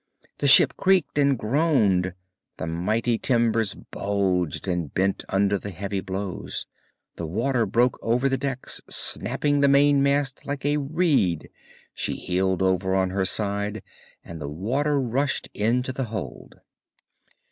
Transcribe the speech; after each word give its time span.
The 0.39 0.47
ship 0.47 0.73
creaked 0.77 1.19
and 1.19 1.37
groaned; 1.37 2.15
the 2.57 2.65
mighty 2.65 3.19
timbers 3.19 3.75
bulged 3.75 4.67
and 4.67 4.91
bent 4.91 5.23
under 5.29 5.59
the 5.59 5.69
heavy 5.69 5.99
blows; 5.99 6.65
the 7.17 7.27
water 7.27 7.67
broke 7.67 7.99
over 8.01 8.27
the 8.27 8.35
decks, 8.35 8.81
snapping 8.89 9.61
the 9.61 9.67
main 9.67 10.01
mast 10.01 10.43
like 10.43 10.65
a 10.65 10.77
reed; 10.77 11.51
she 11.93 12.15
heeled 12.15 12.63
over 12.63 12.95
on 12.95 13.11
her 13.11 13.25
side, 13.25 13.83
and 14.25 14.41
the 14.41 14.49
water 14.49 14.99
rushed 14.99 15.49
into 15.53 15.93
the 15.93 16.05
hold. 16.05 16.55